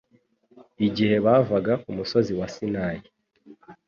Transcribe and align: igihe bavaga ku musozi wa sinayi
igihe 0.87 1.15
bavaga 1.25 1.73
ku 1.83 1.89
musozi 1.97 2.31
wa 2.39 2.47
sinayi 2.53 3.05